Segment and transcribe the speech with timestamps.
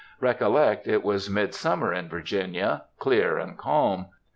[0.19, 4.07] Recollect it was midsummer in Virginia, clear and calm.